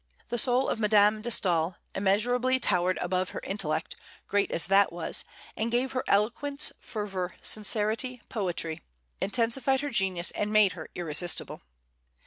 [0.29, 3.95] The soul of Madame de Staël immeasurably towered above her intellect,
[4.27, 8.81] great as that was, and gave her eloquence, fervor, sincerity, poetry,
[9.21, 11.61] intensified her genius, and made her irresistible.